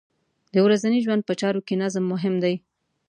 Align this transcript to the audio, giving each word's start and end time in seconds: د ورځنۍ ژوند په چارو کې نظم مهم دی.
د 0.53 0.55
ورځنۍ 0.65 0.99
ژوند 1.05 1.21
په 1.25 1.33
چارو 1.41 1.65
کې 1.67 1.75
نظم 1.83 2.03
مهم 2.13 2.35
دی. 2.43 2.55